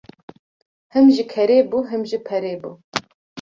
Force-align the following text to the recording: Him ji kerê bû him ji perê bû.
Him 0.93 1.05
ji 1.15 1.23
kerê 1.33 1.57
bû 1.69 1.79
him 1.89 2.01
ji 2.09 2.17
perê 2.27 2.53
bû. 2.61 2.71